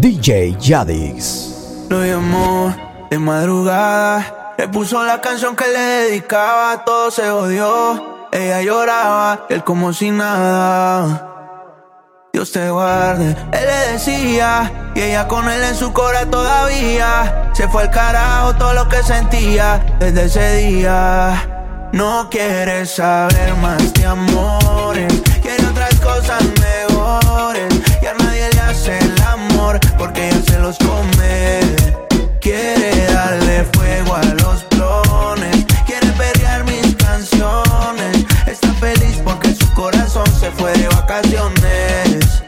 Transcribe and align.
DJ 0.00 0.56
Yadis. 0.60 1.86
Lo 1.88 2.04
llamó 2.04 2.72
de 3.10 3.18
madrugada, 3.18 4.54
le 4.56 4.68
puso 4.68 5.02
la 5.02 5.20
canción 5.20 5.56
que 5.56 5.66
le 5.66 5.80
dedicaba, 5.80 6.84
todo 6.84 7.10
se 7.10 7.28
odió. 7.28 8.28
Ella 8.30 8.62
lloraba, 8.62 9.46
él 9.48 9.64
como 9.64 9.92
si 9.92 10.12
nada. 10.12 11.24
Dios 12.32 12.52
te 12.52 12.70
guarde, 12.70 13.36
él 13.50 13.66
le 13.66 13.92
decía, 13.92 14.92
y 14.94 15.00
ella 15.00 15.26
con 15.26 15.50
él 15.50 15.64
en 15.64 15.74
su 15.74 15.92
cora 15.92 16.24
todavía. 16.26 17.50
Se 17.52 17.66
fue 17.66 17.82
al 17.82 17.90
carajo 17.90 18.54
todo 18.54 18.74
lo 18.74 18.88
que 18.88 19.02
sentía 19.02 19.84
desde 19.98 20.26
ese 20.26 20.56
día. 20.58 21.88
No 21.92 22.28
quiere 22.30 22.86
saber 22.86 23.52
más 23.56 23.92
de 23.94 24.06
amores, 24.06 25.22
quiere 25.42 25.66
otras 25.66 25.94
cosas 25.96 26.44
mejores. 26.44 27.67
Porque 29.98 30.30
él 30.30 30.42
se 30.46 30.58
los 30.58 30.78
come. 30.78 31.60
Quiere 32.40 33.06
darle 33.12 33.64
fuego 33.72 34.14
a 34.14 34.24
los 34.24 34.64
clones, 34.70 35.66
quiere 35.86 36.06
perrear 36.12 36.64
mis 36.64 36.94
canciones. 36.96 38.24
Está 38.46 38.72
feliz 38.74 39.20
porque 39.24 39.54
su 39.54 39.70
corazón 39.74 40.26
se 40.40 40.50
fue 40.52 40.72
de 40.72 40.88
vacaciones. 40.88 42.42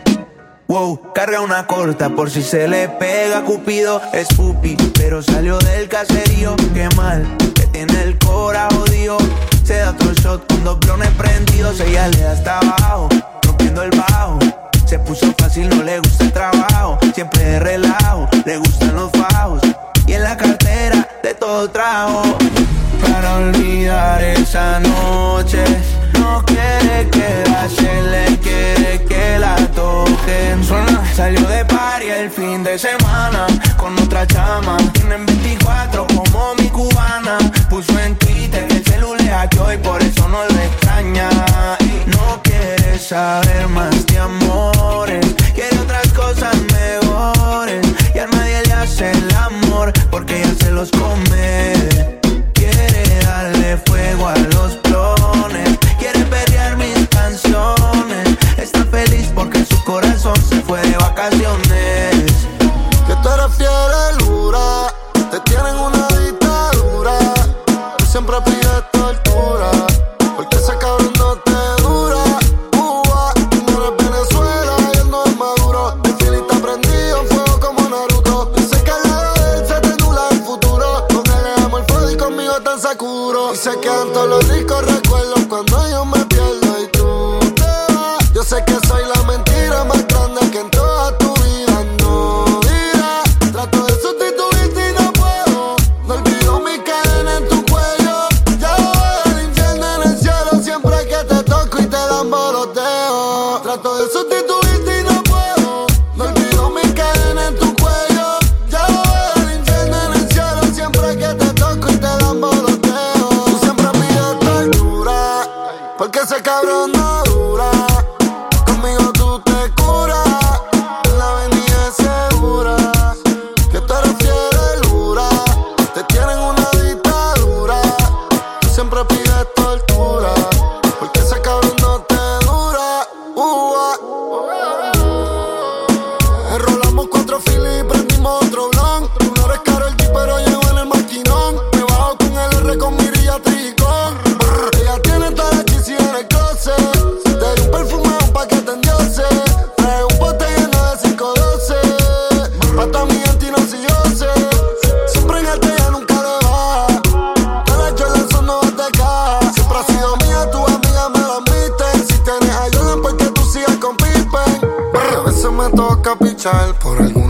Wow, 0.68 1.12
carga 1.14 1.40
una 1.40 1.66
corta 1.66 2.08
por 2.10 2.30
si 2.30 2.42
se 2.42 2.68
le 2.68 2.88
pega 2.88 3.42
Cupido 3.42 4.00
es 4.12 4.28
pupi, 4.28 4.76
pero 4.94 5.20
salió 5.20 5.58
del 5.58 5.88
caserío 5.88 6.54
Qué 6.72 6.88
mal, 6.94 7.26
que 7.56 7.66
tiene 7.66 8.02
el 8.04 8.16
cora 8.20 8.68
jodido 8.72 9.18
Se 9.64 9.78
da 9.78 9.90
otro 9.90 10.12
shot 10.12 10.46
con 10.46 10.62
dos 10.62 10.78
blones 10.78 11.10
prendidos 11.18 11.80
Ella 11.80 12.06
le 12.06 12.20
da 12.20 12.32
hasta 12.34 12.58
abajo, 12.60 13.08
rompiendo 13.42 13.82
el 13.82 13.90
bajo 13.90 14.38
Se 14.90 14.98
puso 14.98 15.32
fácil, 15.38 15.68
no 15.68 15.84
le 15.84 16.00
gusta 16.00 16.24
el 16.24 16.32
trabajo 16.32 16.98
Siempre 17.14 17.44
de 17.44 17.60
relajo, 17.60 18.28
le 18.44 18.56
gustan 18.56 18.92
los 18.96 19.08
fajos 19.12 19.62
Y 20.04 20.14
en 20.14 20.24
la 20.24 20.36
cartera 20.36 21.08
de 21.22 21.32
todo 21.32 21.70
trajo. 21.70 22.36
Para 23.00 23.36
olvidar 23.36 24.20
esa 24.20 24.80
noche 24.80 25.62
No 26.14 26.42
quiere 26.44 27.08
quedarse, 27.08 28.02
le 28.02 28.36
quiere 28.38 29.04
que 29.04 29.38
la 29.38 29.54
toquen 29.76 30.64
Suena, 30.64 31.04
salió 31.14 31.46
de 31.46 31.64
party 31.66 32.08
el 32.08 32.28
fin 32.28 32.64
de 32.64 32.76
semana 32.76 33.46
Con 33.76 33.96
otra 33.96 34.26
chama 34.26 34.76
Tienen 34.92 35.24
24 35.24 36.04
como 36.08 36.56
mi 36.56 36.68
cubana. 36.68 37.38
Puso 37.68 37.96
en 38.00 38.16
Twitter 38.16 38.66
que 38.66 38.78
el 38.78 38.84
celular 38.84 39.28
hackeó 39.28 39.72
y 39.72 39.76
por 39.76 40.02
eso 40.02 40.26
no 40.26 40.38
lo 40.44 40.60
extraña 40.60 41.28
quiere 42.90 42.98
saber 42.98 43.68
más 43.68 44.06
de 44.06 44.18
amores 44.18 45.26
Quiere 45.54 45.78
otras 45.78 46.08
cosas 46.08 46.56
mejores 46.72 47.86
Y 48.14 48.18
a 48.18 48.26
nadie 48.26 48.62
le 48.66 48.72
hace 48.72 49.10
el 49.10 49.34
amor 49.34 49.92
Porque 50.10 50.38
ella 50.38 50.54
se 50.60 50.70
los 50.70 50.90
come. 50.90 51.72
Quiere 52.52 53.04
darle 53.24 53.76
fuego 53.86 54.28
a 54.28 54.36
los 54.54 54.76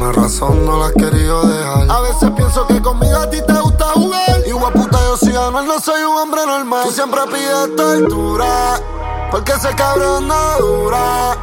alguna 0.03 0.12
razón 0.12 0.65
no 0.65 0.78
la 0.78 0.87
has 0.87 0.93
querido 0.93 1.43
dejar. 1.43 1.91
A 1.91 2.00
veces 2.00 2.31
pienso 2.31 2.66
que 2.66 2.81
conmigo 2.81 3.16
a 3.16 3.28
ti 3.28 3.38
te 3.47 3.53
gusta 3.53 3.84
jugar. 3.94 4.43
Y 4.47 4.53
puta, 4.53 4.99
yo 4.99 5.16
si 5.16 5.31
gano, 5.31 5.62
no 5.62 5.81
soy 5.81 6.03
un 6.03 6.16
hombre 6.16 6.47
normal. 6.47 6.84
Tú 6.84 6.93
siempre 6.93 7.21
pides 7.27 7.77
tortura. 7.77 8.81
Porque 9.31 9.53
ese 9.53 9.75
cabrón 9.75 10.27
no 10.27 10.59
dura. 10.59 11.37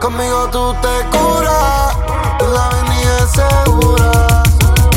Conmigo 0.00 0.48
tú 0.50 0.74
te 0.82 1.16
curas. 1.16 1.96
En 2.40 2.54
la 2.54 2.66
avenida 2.66 3.18
es 3.18 3.30
segura. 3.30 4.42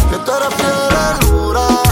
Que 0.10 0.18
tú 0.18 0.32
eres 0.32 0.56
fiel, 0.56 1.30
dura. 1.30 1.85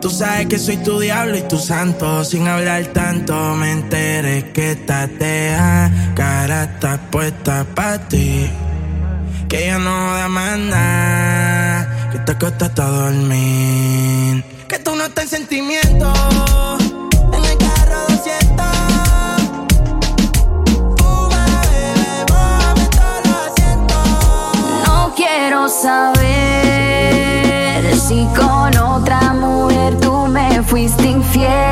Tú 0.00 0.08
sabes 0.08 0.46
que 0.46 0.58
soy 0.58 0.78
tu 0.78 0.98
diablo 0.98 1.36
y 1.36 1.42
tu 1.42 1.58
santo. 1.58 2.24
Sin 2.24 2.48
hablar 2.48 2.86
tanto 2.86 3.34
me 3.54 3.72
enteré 3.72 4.50
que 4.50 4.74
tatea. 4.74 6.12
Cara 6.16 6.64
está 6.64 6.98
puesta 7.10 7.66
para 7.74 8.08
ti. 8.08 8.50
Que 9.46 9.66
ya 9.66 9.78
no 9.78 10.14
da 10.14 10.28
manda. 10.28 12.08
Que 12.12 12.18
te 12.20 12.34
cuesta 12.38 12.66
a 12.66 12.88
dormir. 12.88 14.42
Que 14.68 14.78
tú 14.78 14.96
no 14.96 15.04
estás 15.04 15.24
en 15.24 15.40
sentimiento. 15.40 16.12
En 17.34 17.44
el 17.44 17.58
carro 17.58 18.06
de 18.08 18.18
siento. 18.22 18.64
No 24.86 25.12
quiero 25.14 25.68
saber. 25.68 26.19
fuiste 30.70 31.02
infiel. 31.08 31.69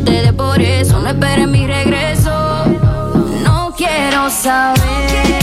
te 0.00 0.22
dé 0.22 0.32
por 0.32 0.60
eso, 0.60 1.00
no 1.00 1.08
esperes 1.08 1.48
mi 1.48 1.66
regreso. 1.66 2.30
No 3.44 3.72
quiero 3.76 4.30
saber. 4.30 5.39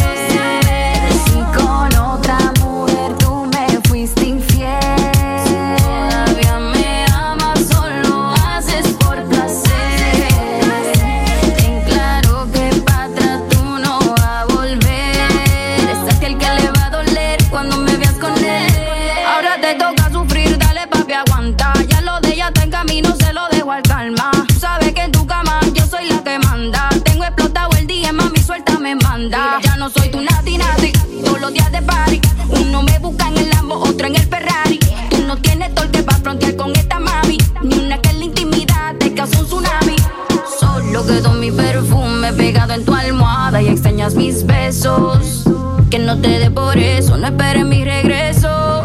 quedó 41.08 41.32
mi 41.32 41.52
perfume 41.52 42.34
pegado 42.34 42.74
en 42.74 42.86
tu 42.86 42.94
almohada 42.94 43.62
y 43.62 43.70
extrañas 43.70 44.14
mis 44.16 44.46
besos. 44.46 45.44
Que 45.90 46.00
no 46.00 46.20
te 46.20 46.40
dé 46.40 46.52
por 46.52 46.78
eso, 46.78 47.18
no 47.18 47.28
esperes 47.28 47.66
mi 47.66 47.84
regreso. 47.84 48.84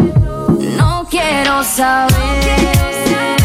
No 0.78 1.06
quiero 1.10 1.64
saber. 1.64 3.41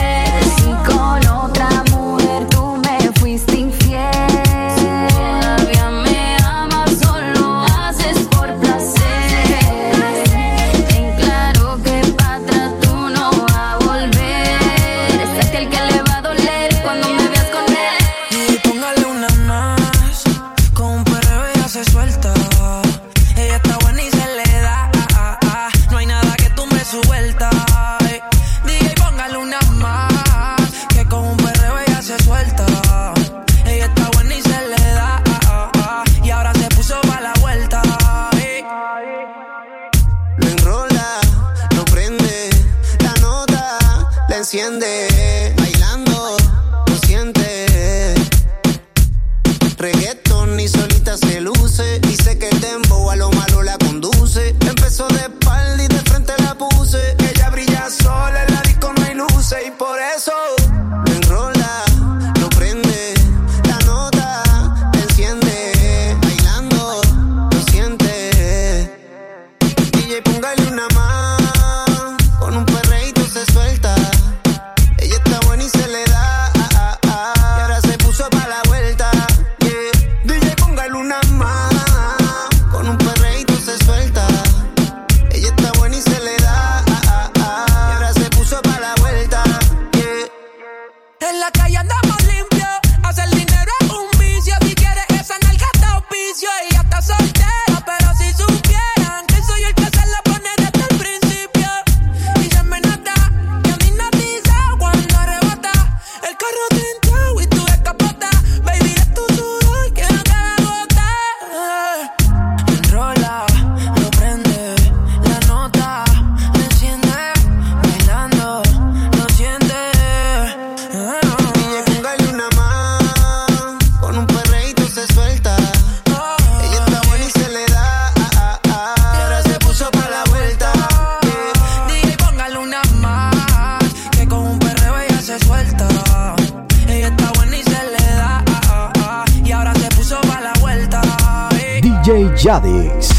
enciende. 44.38 45.67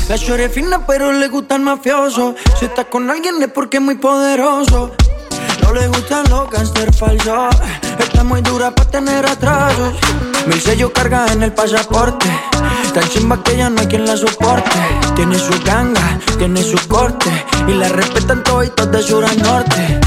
La 0.09 0.17
chore 0.17 0.47
es 0.47 0.53
fina, 0.53 0.87
pero 0.87 1.13
le 1.13 1.29
gusta 1.29 1.57
el 1.57 1.63
mafioso. 1.63 2.35
Si 2.59 2.65
está 2.65 2.85
con 2.85 3.11
alguien 3.11 3.43
es 3.43 3.49
porque 3.49 3.77
es 3.77 3.83
muy 3.83 3.97
poderoso. 3.97 4.93
No 5.63 5.75
le 5.75 5.87
gustan 5.89 6.25
los 6.31 6.51
gangster 6.51 6.95
falsos. 6.95 7.55
Está 7.99 8.25
muy 8.25 8.41
dura 8.41 8.71
para 8.71 8.91
tener 8.91 9.27
atrasos. 9.27 9.95
Mi 10.47 10.59
sello 10.59 10.93
carga 10.93 11.27
en 11.31 11.43
el 11.43 11.53
pasaporte. 11.53 12.27
Tan 12.95 13.07
chimba 13.11 13.43
que 13.43 13.59
ya 13.59 13.69
no 13.69 13.81
hay 13.81 13.87
quien 13.87 14.07
la 14.07 14.17
soporte. 14.17 14.79
Tiene 15.15 15.39
su 15.39 15.53
ganga, 15.63 16.19
tiene 16.39 16.63
su 16.63 16.79
corte. 16.89 17.31
Y 17.67 17.75
la 17.75 17.89
respetan 17.91 18.43
todos 18.43 18.67
y 18.67 18.71
todos 18.71 18.91
de 18.91 19.03
sur 19.03 19.25
a 19.27 19.35
norte 19.35 20.01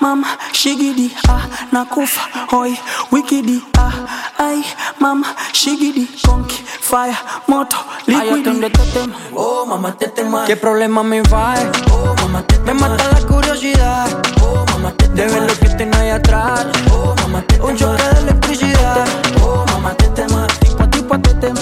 mama 0.00 0.26
shigidi 0.52 1.10
ah 1.28 1.42
nakufa 1.72 2.20
hoi 2.50 2.78
wikidi 3.12 3.62
ah 3.78 3.92
ai 4.38 4.64
mama 5.00 5.26
shigidi 5.52 6.08
konki 6.26 6.62
fire 6.80 7.16
moto 7.48 7.76
liquidi. 8.06 8.70
tetema 8.70 9.14
oh 9.36 9.66
mama 9.66 9.92
tetema 9.92 10.46
qué 10.46 10.56
problema 10.56 11.02
me 11.02 11.20
va 11.22 11.54
oh 11.92 12.14
mama 12.22 12.42
tetema 12.42 12.74
me 12.74 12.80
mata 12.80 13.04
la 13.12 13.20
curiosidad. 13.26 14.08
Oh 14.42 14.64
mama 14.72 14.90
tetema 14.92 15.14
de 15.16 15.26
ver 15.28 15.42
lo 15.42 15.54
que 15.60 15.68
tengo 15.76 15.96
ahí 15.98 16.10
atrás. 16.10 16.66
Oh 16.92 17.14
mama 17.22 17.42
tetema 17.42 17.68
un 17.68 17.76
choque 17.76 18.02
de 18.02 18.20
electricidad. 18.20 19.06
Oh 19.42 19.64
mama 19.72 19.94
tetema 19.94 20.46
tipo 20.60 20.86
tipo 20.90 21.18
tetema 21.18 21.60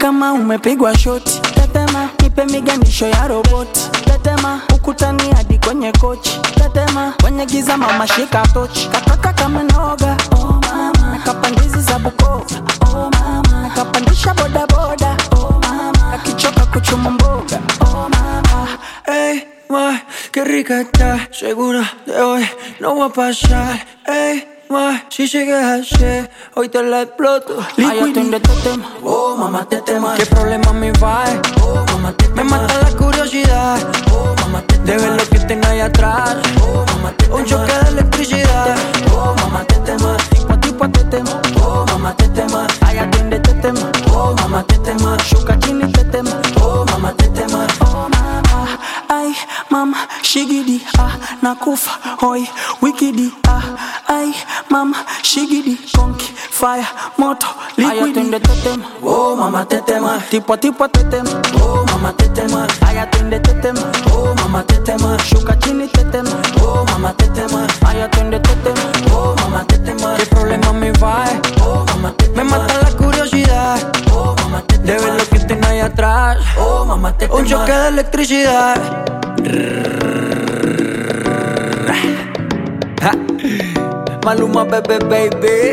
kama 0.00 0.32
umepigwa 0.32 0.98
shoti. 0.98 1.40
Tetema 1.54 2.08
nipe 2.22 2.44
miganisho 2.44 3.06
ya 3.08 3.28
roboti. 3.28 3.80
Tetema 4.04 4.60
ukutani 4.74 5.22
hadi 5.36 5.58
kwenye 5.58 5.92
kochi. 5.92 6.40
Tetema 6.54 7.12
kwenye 7.22 7.46
giza 7.46 7.76
mama 7.76 8.06
shika 8.08 8.42
tochi. 8.54 8.88
Kataka 8.88 9.32
kama 9.32 9.62
noga. 9.62 10.16
Oh 10.32 10.60
mama. 10.62 10.92
Nakapandizi 11.12 11.80
za 11.80 11.98
buko, 11.98 12.42
oh 12.94 13.10
mama. 13.10 13.62
Nakapandisha 13.62 14.34
bodaboda 14.34 15.16
oh 15.36 15.60
mama. 15.62 16.12
Akichoka 16.14 16.66
kuchuma 16.66 17.10
mboga. 17.10 17.60
Oh 17.80 18.08
mama. 18.08 18.68
Hey, 19.06 19.40
ma, 19.68 20.00
qué 20.32 20.44
rica 20.44 20.80
está, 20.80 21.28
segura 21.32 21.84
de 22.06 22.12
hoy 22.20 22.48
no 22.80 22.94
va 22.96 23.06
a 23.06 23.08
pasar. 23.12 23.86
Ey, 24.06 24.44
ma, 24.70 25.04
si 25.10 25.26
sigues 25.26 25.62
así, 25.64 26.28
hoy 26.54 26.68
te 26.68 26.82
la 26.82 27.02
exploto. 27.02 27.56
Ay, 27.76 27.98
atiende 28.00 28.40
tetema 28.40 28.88
Oh, 29.02 29.36
mamá, 29.36 29.64
tetema. 29.68 30.14
qué 30.16 30.26
problema 30.26 30.72
me 30.72 30.92
va 30.92 31.24
Oh, 31.62 31.84
mamá, 31.92 32.12
tetema. 32.12 32.34
me 32.36 32.44
mata 32.50 32.74
la 32.82 32.90
curiosidad 32.96 33.78
Oh, 34.12 34.34
mamá, 34.40 34.62
tetema. 34.62 34.84
de 34.86 34.96
ver 34.98 35.10
lo 35.10 35.28
que 35.28 35.38
tengo 35.40 35.66
ahí 35.66 35.80
atrás 35.80 36.36
Oh, 36.62 36.84
mamá, 36.94 37.10
tetema. 37.16 37.36
un 37.36 37.44
choque 37.44 37.72
de 37.72 37.88
electricidad 37.90 38.76
Oh, 39.12 39.34
mamá, 39.40 39.64
tetema. 39.64 40.16
tipo 40.30 40.56
tipo 40.60 40.88
tetema 40.88 41.40
Oh, 41.64 41.84
mamá, 41.88 42.14
tetema. 42.16 42.66
ay 42.86 42.98
atiende 42.98 43.40
tetema 43.40 43.90
Oh, 44.14 44.34
mamá, 44.36 44.62
tetema. 44.64 45.16
shuka 45.24 45.58
chini 45.58 45.89
ay 49.70 49.76
mama 49.76 49.96
shigidi 50.22 50.80
ah 50.98 51.12
nakufa 51.42 51.90
hoi 52.20 52.48
wikidi 52.82 53.32
ah 53.48 53.62
ay 54.08 54.32
mama 54.70 54.96
shigidi 55.22 55.78
konki 55.96 56.32
fire 56.50 56.86
moto 57.18 57.46
liquidi 57.76 58.30
tetema 58.30 58.84
Oh, 59.02 59.36
mamá, 59.36 59.64
tetema. 59.64 60.20
tipo 60.30 60.56
tipo 60.56 60.88
tetema 60.88 61.30
Oh, 61.62 61.84
mamá, 61.92 62.12
tetema. 62.12 62.66
ay 62.86 62.98
atiende 62.98 63.38
tetema 63.40 63.80
Oh, 64.12 64.34
mamá, 64.34 64.62
tetema. 64.64 65.16
shuka 65.24 65.56
chini 65.56 65.86
tetema 65.88 66.30
Oh, 66.62 66.84
mamá, 66.90 67.12
tetema. 67.16 67.66
ay 67.88 68.02
atiende 68.02 68.38
tetema 68.40 68.90
Oh, 69.14 69.34
mamá, 69.40 69.64
tetema. 69.66 70.16
qué 70.16 70.26
problema 70.26 70.72
me 70.72 70.90
va 70.92 71.24
Oh, 71.62 71.84
mamá, 71.86 72.10
tetema. 72.18 72.42
me 72.44 72.50
mata 72.50 72.74
la 72.82 72.90
curiosidad 72.96 73.78
Oh, 74.12 74.34
mamá, 74.42 74.60
tetema. 74.66 74.86
de 74.86 74.98
ver 74.98 75.14
lo 75.14 75.24
que 75.30 75.38
tengo 75.46 75.66
ahí 75.66 75.80
atrás 75.80 76.38
Oh, 76.58 76.84
mamá, 76.84 77.12
tetema. 77.16 77.38
un 77.38 77.46
choque 77.46 77.72
de 77.72 77.88
electricidad. 77.88 78.76
Maluma 84.24 84.62
bebé 84.64 84.98
baby 85.10 85.69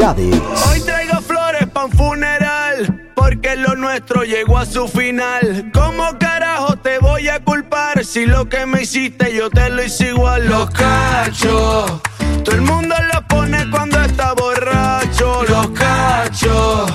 Hoy 0.00 0.80
traigo 0.86 1.20
flores 1.22 1.66
para 1.72 1.86
un 1.86 1.90
funeral, 1.90 3.10
porque 3.16 3.56
lo 3.56 3.74
nuestro 3.74 4.22
llegó 4.22 4.56
a 4.56 4.64
su 4.64 4.86
final. 4.86 5.72
¿Cómo 5.74 6.16
carajo 6.20 6.76
te 6.76 7.00
voy 7.00 7.28
a 7.28 7.42
culpar 7.42 8.04
si 8.04 8.24
lo 8.24 8.48
que 8.48 8.64
me 8.64 8.82
hiciste 8.82 9.34
yo 9.34 9.50
te 9.50 9.68
lo 9.70 9.82
hice 9.82 10.10
igual? 10.10 10.46
Los 10.46 10.70
cachos, 10.70 12.00
todo 12.44 12.54
el 12.54 12.60
mundo 12.60 12.94
los 13.12 13.24
pone 13.24 13.68
cuando 13.72 14.00
está 14.00 14.34
borracho. 14.34 15.42
Los 15.48 15.66
cachos. 15.70 16.92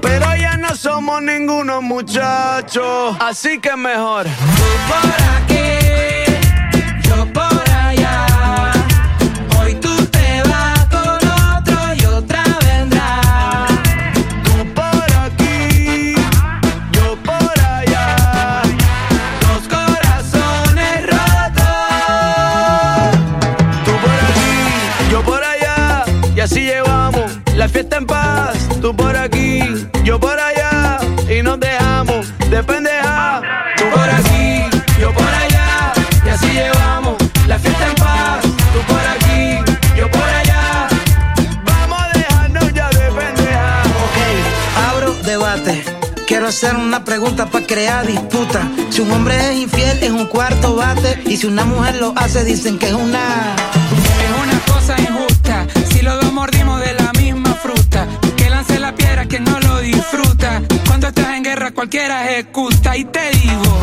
Pero 0.00 0.36
ya 0.36 0.56
no 0.56 0.76
somos 0.76 1.22
ninguno 1.22 1.82
muchachos, 1.82 3.16
así 3.18 3.58
que 3.58 3.74
mejor. 3.74 4.26
Tú 4.26 4.30
por 4.86 5.12
aquí, 5.42 5.58
yo 7.02 7.26
por 7.32 7.68
allá. 7.68 8.33
fiesta 27.74 27.96
en 27.96 28.06
paz, 28.06 28.56
tú 28.80 28.94
por 28.94 29.16
aquí, 29.16 29.58
yo 30.04 30.20
por 30.20 30.38
allá, 30.38 31.00
y 31.28 31.42
nos 31.42 31.58
dejamos 31.58 32.32
de 32.48 32.62
pendeja. 32.62 33.42
Tú 33.76 33.84
por 33.90 34.08
aquí, 34.08 34.62
yo 35.00 35.12
por 35.12 35.26
allá, 35.26 35.92
y 36.24 36.28
así 36.28 36.50
llevamos 36.52 37.16
la 37.48 37.58
fiesta 37.58 37.84
en 37.88 37.94
paz, 37.96 38.42
tú 38.72 38.80
por 38.86 39.04
aquí, 39.14 39.72
yo 39.96 40.08
por 40.08 40.22
allá. 40.22 40.86
Vamos 41.64 41.98
a 42.00 42.16
dejarnos 42.16 42.72
ya 42.72 42.88
de 42.90 43.10
pendeja. 43.10 43.82
Ok, 44.04 44.18
abro 44.88 45.14
debate. 45.24 45.84
Quiero 46.28 46.46
hacer 46.46 46.76
una 46.76 47.04
pregunta 47.04 47.46
para 47.46 47.66
crear 47.66 48.06
disputa. 48.06 48.70
Si 48.90 49.00
un 49.00 49.10
hombre 49.10 49.34
es 49.50 49.56
infiel, 49.56 50.00
es 50.00 50.10
un 50.12 50.26
cuarto 50.26 50.76
bate. 50.76 51.20
Y 51.26 51.36
si 51.38 51.48
una 51.48 51.64
mujer 51.64 51.96
lo 51.96 52.14
hace, 52.16 52.44
dicen 52.44 52.78
que 52.78 52.86
es 52.86 52.94
una 52.94 53.56
cualquiera 61.74 62.30
ejecuta 62.30 62.96
y 62.96 63.04
te 63.04 63.30
digo, 63.30 63.80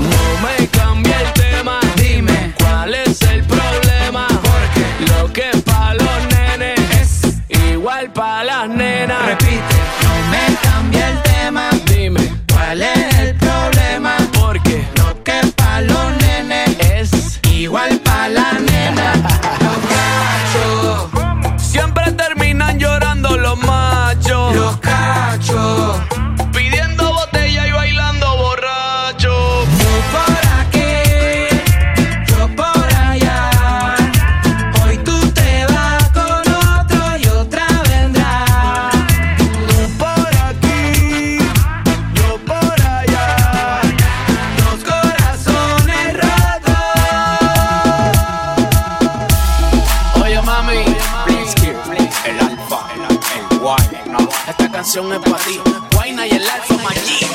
canción 54.91 55.13
es 55.13 55.19
para 55.19 55.43
ti. 55.45 55.62
Guayna 55.93 56.27
y 56.27 56.32
el 56.32 56.49
alfa 56.49 56.73
machín. 56.84 57.30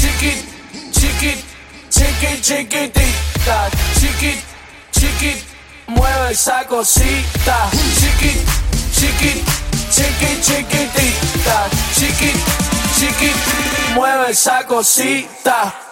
Chiquit, 0.00 0.90
chiquit, 0.90 1.44
chiquit, 1.88 2.42
chiquitita. 2.42 3.70
Chiquit, 4.00 4.40
chiquit, 4.90 5.44
mueve 5.86 6.32
esa 6.32 6.66
cosita. 6.66 7.70
Chiquit, 7.70 8.40
chiquit, 8.92 9.44
chiquit, 9.88 10.42
chiquitita. 10.42 11.68
Chiquit, 11.94 12.36
chiquit, 12.98 13.36
mueve 13.94 14.32
esa 14.32 14.64
cosita. 14.66 15.89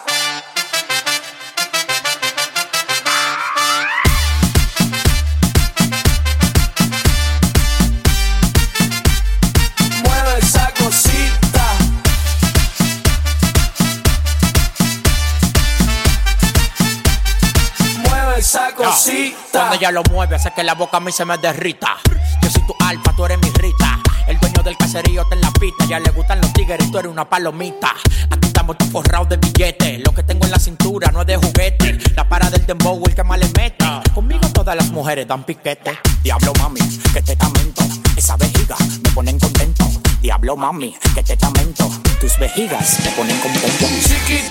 Ella 19.73 19.91
lo 19.91 20.03
mueve, 20.11 20.35
hace 20.35 20.51
que 20.51 20.63
la 20.63 20.73
boca 20.73 20.97
a 20.97 20.99
mí 20.99 21.11
se 21.11 21.25
me 21.25 21.37
derrita. 21.37 21.97
Yo 22.41 22.49
soy 22.49 22.61
tu 22.65 22.75
alfa, 22.79 23.13
tú 23.13 23.25
eres 23.25 23.37
mi 23.39 23.49
rita. 23.49 23.99
El 24.27 24.39
dueño 24.39 24.61
del 24.61 24.77
caserío 24.77 25.23
está 25.23 25.35
en 25.35 25.41
la 25.41 25.51
pista. 25.51 25.85
Ya 25.85 25.99
le 25.99 26.09
gustan 26.11 26.39
los 26.41 26.53
tigres 26.53 26.79
y 26.85 26.91
tú 26.91 26.99
eres 26.99 27.11
una 27.11 27.27
palomita. 27.27 27.95
Aquí 28.29 28.47
estamos 28.47 28.77
todos 28.77 28.91
forrados 28.91 29.29
de 29.29 29.37
billetes. 29.37 30.01
Lo 30.05 30.13
que 30.13 30.23
tengo 30.23 30.45
en 30.45 30.51
la 30.51 30.59
cintura 30.59 31.11
no 31.11 31.21
es 31.21 31.27
de 31.27 31.37
juguete. 31.37 31.97
La 32.15 32.27
para 32.27 32.49
del 32.49 32.65
dembow, 32.65 33.01
el 33.05 33.15
que 33.15 33.23
más 33.23 33.39
le 33.39 33.47
mete. 33.57 33.85
Conmigo 34.13 34.47
todas 34.49 34.75
las 34.75 34.89
mujeres 34.91 35.27
dan 35.27 35.43
piquete. 35.43 35.97
Diablo 36.21 36.53
mami, 36.59 36.81
que 37.13 37.21
te 37.21 37.35
tamento. 37.35 37.83
Esa 38.15 38.37
vejiga 38.37 38.75
me 39.03 39.09
ponen 39.11 39.39
contento. 39.39 39.89
Diablo 40.21 40.55
mami, 40.55 40.95
que 41.15 41.23
te 41.23 41.37
tamento. 41.37 41.89
Tus 42.19 42.37
vejigas 42.37 42.99
me 43.03 43.11
ponen 43.11 43.39
contento. 43.39 43.85
Chiquit, 44.03 44.43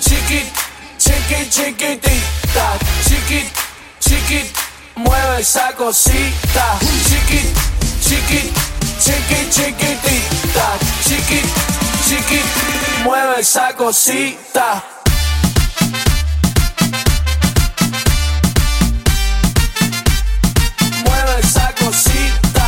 chiquit, 0.00 0.46
chiquit, 0.98 1.50
chiquitita. 1.50 2.19
Esa 5.40 5.72
cosita. 5.72 6.78
Chiquit, 7.08 7.48
chiquit, 8.02 8.52
chiquit, 8.98 9.48
chiquitita. 9.48 10.78
Chiquit, 11.02 11.46
chiquit, 12.06 12.44
mueve 13.04 13.40
esa 13.40 13.72
cosita. 13.72 14.82
Mueve 21.06 21.40
esa 21.40 21.74
cosita. 21.78 22.66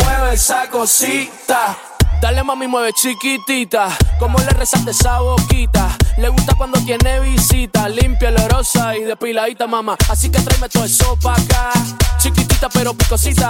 Mueve 0.00 0.34
esa 0.34 0.68
cosita. 0.68 1.93
Dale 2.20 2.42
mami, 2.42 2.66
mueve 2.66 2.92
chiquitita. 2.92 3.88
Como 4.18 4.38
le 4.38 4.50
resaste 4.50 4.90
esa 4.90 5.20
boquita. 5.20 5.96
Le 6.16 6.28
gusta 6.28 6.54
cuando 6.56 6.80
tiene 6.80 7.20
visita. 7.20 7.88
Limpia, 7.88 8.30
olorosa 8.30 8.96
y 8.96 9.02
depiladita, 9.02 9.66
mamá. 9.66 9.96
Así 10.08 10.30
que 10.30 10.40
tráeme 10.40 10.68
todo 10.68 10.84
eso 10.84 11.16
pa' 11.22 11.34
acá. 11.34 11.72
Chiquitita 12.18 12.68
pero 12.68 12.94
picosita. 12.94 13.48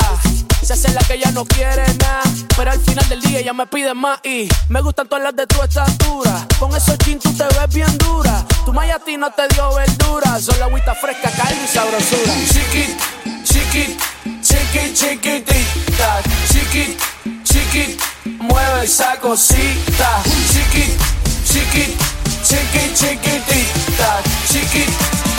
Se 0.62 0.72
hace 0.72 0.92
la 0.92 1.00
que 1.02 1.14
ella 1.14 1.30
no 1.30 1.44
quiere 1.44 1.84
nada. 1.94 2.22
Pero 2.56 2.70
al 2.70 2.80
final 2.80 3.08
del 3.08 3.20
día 3.20 3.40
ella 3.40 3.52
me 3.52 3.66
pide 3.66 3.94
más. 3.94 4.18
Y 4.24 4.48
me 4.68 4.80
gustan 4.80 5.06
todas 5.08 5.24
las 5.24 5.36
de 5.36 5.46
tu 5.46 5.62
estatura. 5.62 6.46
Con 6.58 6.74
esos 6.74 6.98
jeans 6.98 7.22
tú 7.22 7.32
te 7.36 7.44
ves 7.44 7.74
bien 7.74 7.98
dura. 7.98 8.44
Tu 8.64 8.72
maya 8.72 8.96
a 8.96 9.16
no 9.18 9.30
te 9.30 9.46
dio 9.48 9.74
verdura. 9.74 10.40
Solo 10.40 10.64
agüita 10.64 10.94
fresca, 10.94 11.30
calma 11.30 11.62
y 11.62 11.68
sabrosura. 11.68 12.32
Chiquit, 12.48 13.44
chiquit, 13.44 14.00
chiquit, 14.42 14.94
chiquitita. 14.94 16.22
Chiquit, 16.50 16.98
chiquit, 17.44 18.00
mueve 18.44 18.84
esa 18.84 19.16
cosita. 19.18 20.22
Chiquit, 20.52 20.96
chiquit, 21.44 21.96
chiquit, 22.42 22.92
chiquitita. 22.94 24.22
Chiquit, 24.46 24.90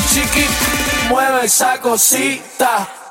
chiquit, 0.07 0.49
mueve 1.09 1.45
esa 1.45 1.77
cosita. 1.79 3.04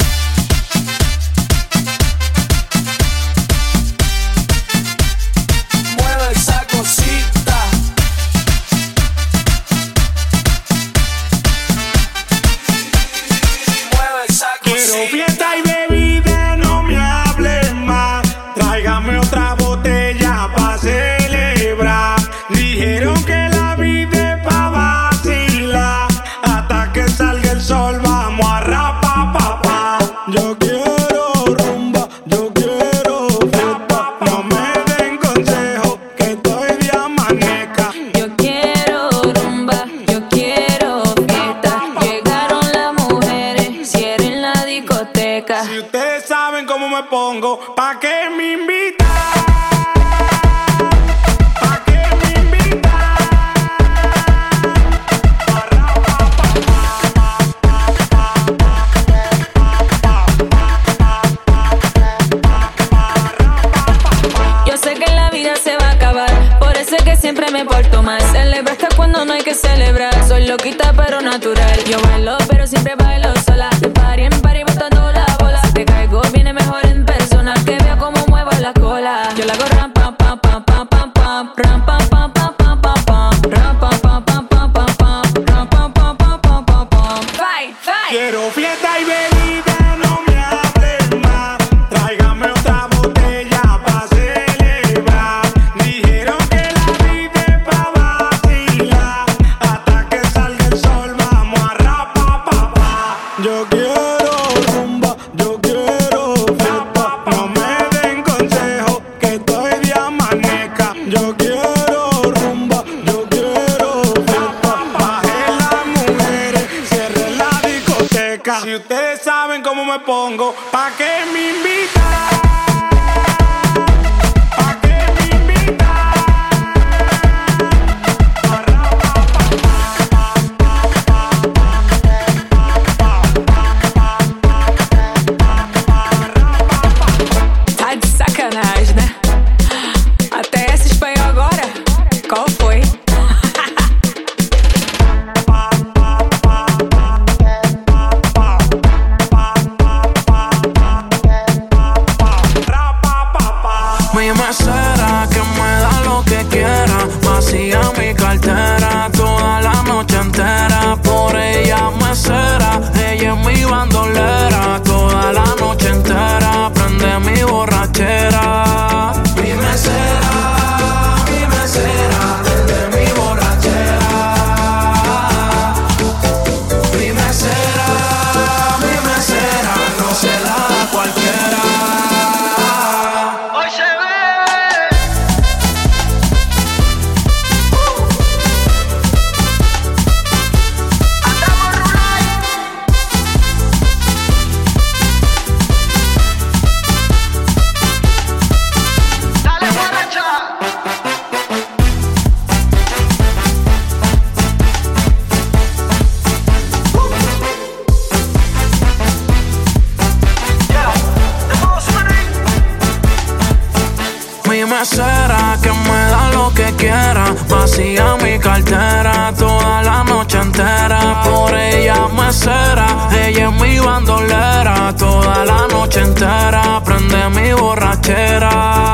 toda 219.37 219.82
la 219.82 220.04
noche 220.04 220.38
entera. 220.38 221.22
Por 221.24 221.54
ella 221.54 222.08
me 222.08 222.32
cera, 222.32 223.08
ella 223.12 223.48
es 223.48 223.60
mi 223.60 223.78
bandolera 223.78 224.94
toda 224.96 225.44
la 225.44 225.66
noche 225.68 226.00
entera. 226.00 226.80
Prende 226.84 227.28
mi 227.30 227.52
borrachera. 227.52 228.93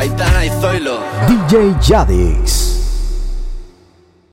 Aitana 0.00 0.46
y 0.46 0.48
Zoilo. 0.48 0.98
DJ 1.28 1.76
Yadis. 1.86 2.69